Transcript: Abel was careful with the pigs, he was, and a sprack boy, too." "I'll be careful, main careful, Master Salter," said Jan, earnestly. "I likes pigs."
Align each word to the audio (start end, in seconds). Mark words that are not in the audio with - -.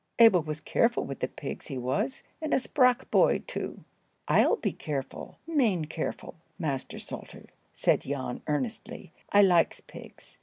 Abel 0.17 0.41
was 0.41 0.61
careful 0.61 1.03
with 1.05 1.19
the 1.19 1.27
pigs, 1.27 1.67
he 1.67 1.77
was, 1.77 2.23
and 2.41 2.55
a 2.55 2.57
sprack 2.59 3.11
boy, 3.11 3.43
too." 3.45 3.83
"I'll 4.27 4.55
be 4.55 4.71
careful, 4.71 5.37
main 5.45 5.85
careful, 5.85 6.37
Master 6.57 6.97
Salter," 6.97 7.49
said 7.75 8.01
Jan, 8.01 8.41
earnestly. 8.47 9.13
"I 9.31 9.43
likes 9.43 9.79
pigs." 9.79 10.39